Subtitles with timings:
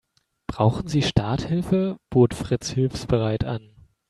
[0.47, 3.69] Brauchen Sie Starthilfe?, bot Fritz hilfsbereit an.